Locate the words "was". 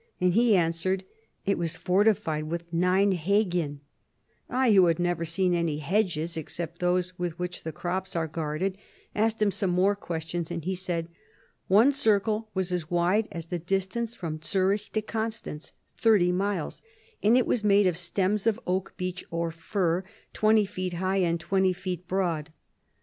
1.59-1.75, 12.55-12.71